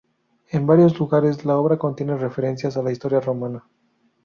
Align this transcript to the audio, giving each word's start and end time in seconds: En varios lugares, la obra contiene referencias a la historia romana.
En 0.49 0.65
varios 0.65 0.97
lugares, 0.99 1.45
la 1.45 1.57
obra 1.57 1.77
contiene 1.77 2.17
referencias 2.17 2.75
a 2.75 2.81
la 2.81 2.91
historia 2.91 3.19
romana. 3.19 3.69